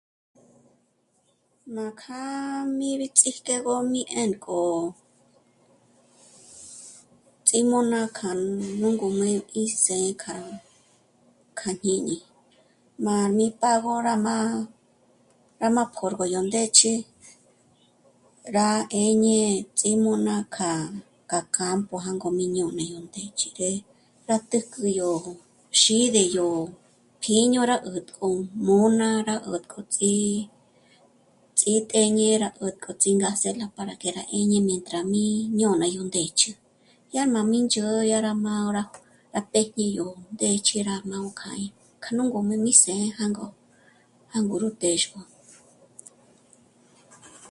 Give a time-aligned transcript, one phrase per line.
[1.73, 2.21] Nújkja...
[2.77, 4.61] mí rí ts'íjk'egö mí 'ènk'o...
[7.47, 9.29] ts'ím'ò'na k'a nú núngojm'e
[9.83, 10.35] së̌'ë kja...
[11.59, 12.17] k'a jñíni.
[13.05, 14.37] Má'a mí págo rá má...
[15.61, 16.91] rá má pjö̌rgu yó ndë́ch'ü
[18.55, 18.69] rá
[19.01, 19.37] 'éñe
[19.77, 20.71] ts'ím'ò'na k'a...
[21.29, 23.77] k'a campo jângo má ijñôna yó ndë́ch'ü rí ré'e,
[24.29, 25.11] rá tǜjk'ü yó
[25.79, 26.47] xíd'èdyo
[27.21, 30.15] pjíño rá 'àjk'om'a ná rá 'ä̀k'ä'ts'í...
[31.57, 35.23] ts'ítéñe rá 'ǜtk'u ts'íngaséla para que rá 'éñeji mientra mí
[35.59, 36.49] ñôna yó ndë́ch'ü.
[37.15, 38.83] Yá má mí ndzhôd'ü rá má 'ó rá
[39.59, 41.65] 'éjñi yó ndë́ch'ü rá mágö kja í...
[42.01, 43.47] kja nú ngum'ü yó mí së̌'ë jângo,
[44.31, 45.21] jângo ró téxgö